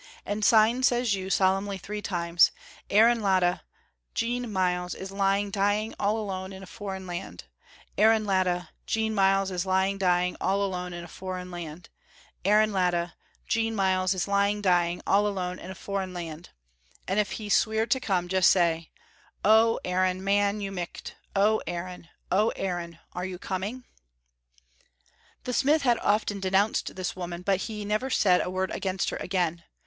And 0.25 0.43
syne 0.43 0.81
says 0.81 1.13
you 1.13 1.29
solemnly 1.29 1.77
three 1.77 2.01
times, 2.01 2.51
'Aaron 2.89 3.21
Latta, 3.21 3.61
Jean 4.15 4.51
Myles 4.51 4.95
is 4.95 5.11
lying 5.11 5.51
dying 5.51 5.93
all 5.99 6.17
alone 6.17 6.51
in 6.53 6.63
a 6.63 6.65
foreign 6.65 7.05
land; 7.05 7.43
Aaron 7.99 8.25
Latta, 8.25 8.69
Jean 8.87 9.13
Myles 9.13 9.51
is 9.51 9.63
lying 9.63 9.99
dying 9.99 10.35
all 10.41 10.63
alone 10.65 10.91
in 10.91 11.03
a 11.03 11.07
foreign 11.07 11.51
land; 11.51 11.89
Aaron 12.43 12.71
Latta, 12.73 13.13
Jean 13.47 13.75
Myles 13.75 14.15
is 14.15 14.27
lying 14.27 14.59
dying 14.59 15.03
all 15.05 15.27
alone 15.27 15.59
in 15.59 15.69
a 15.69 15.75
foreign 15.75 16.15
land.' 16.15 16.49
And 17.07 17.19
if 17.19 17.33
he's 17.33 17.53
sweer 17.53 17.85
to 17.85 17.99
come, 17.99 18.27
just 18.27 18.49
say, 18.49 18.89
'Oh, 19.45 19.79
Aaron, 19.85 20.23
man, 20.23 20.61
you 20.61 20.71
micht; 20.71 21.13
oh, 21.35 21.61
Aaron, 21.67 22.09
oh, 22.31 22.49
Aaron, 22.55 22.97
are 23.13 23.23
you 23.25 23.37
coming?'" 23.37 23.83
The 25.43 25.53
smith 25.53 25.83
had 25.83 25.99
often 25.99 26.39
denounced 26.39 26.95
this 26.95 27.15
woman, 27.15 27.43
but 27.43 27.57
he 27.67 27.85
never 27.85 28.09
said 28.09 28.41
a 28.41 28.49
word 28.49 28.71
against 28.71 29.11
her 29.11 29.17
again. 29.17 29.63